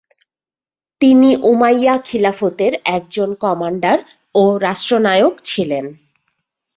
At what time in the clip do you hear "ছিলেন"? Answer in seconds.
5.43-5.85